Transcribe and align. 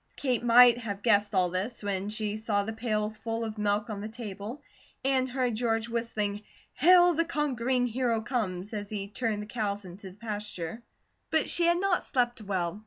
Kate 0.15 0.43
might 0.43 0.79
have 0.79 1.03
guessed 1.03 1.35
all 1.35 1.49
this 1.51 1.83
when 1.83 2.09
she 2.09 2.35
saw 2.35 2.63
the 2.63 2.73
pails 2.73 3.19
full 3.19 3.45
of 3.45 3.59
milk 3.59 3.87
on 3.87 4.01
the 4.01 4.09
table, 4.09 4.63
and 5.05 5.29
heard 5.29 5.53
George 5.53 5.89
whistling 5.89 6.41
"Hail 6.73 7.13
the 7.13 7.23
Conquering 7.23 7.85
Hero 7.85 8.19
Comes," 8.19 8.73
as 8.73 8.89
he 8.89 9.07
turned 9.07 9.43
the 9.43 9.45
cows 9.45 9.85
into 9.85 10.09
the 10.09 10.17
pasture; 10.17 10.81
but 11.29 11.47
she 11.47 11.67
had 11.67 11.79
not 11.79 12.01
slept 12.03 12.41
well. 12.41 12.79